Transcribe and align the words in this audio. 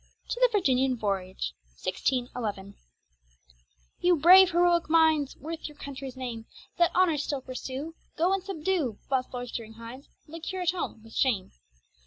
TO 0.29 0.39
THE 0.39 0.49
VIRGINIAN 0.51 0.97
VOYAGE 0.97 1.53
You 4.01 4.15
brave 4.15 4.49
heroic 4.49 4.89
minds, 4.89 5.35
Worthy 5.37 5.65
your 5.65 5.77
country's 5.77 6.17
name, 6.17 6.47
That 6.79 6.89
honor 6.95 7.19
still 7.19 7.41
pursue, 7.41 7.93
Go 8.17 8.33
and 8.33 8.41
subdue, 8.43 8.97
Whilst 9.11 9.31
loitering 9.31 9.73
hinds 9.73 10.07
Lurk 10.25 10.45
here 10.45 10.61
at 10.61 10.71
home, 10.71 11.03
with 11.03 11.13
shame. 11.13 11.51